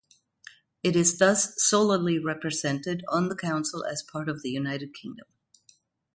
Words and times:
It 0.81 0.95
is 0.95 1.19
thus 1.19 1.53
solely 1.63 2.17
represented 2.17 3.03
on 3.09 3.29
the 3.29 3.35
Council 3.35 3.85
as 3.85 4.01
part 4.01 4.29
of 4.29 4.41
the 4.41 4.49
United 4.49 4.95
Kingdom. 4.95 5.27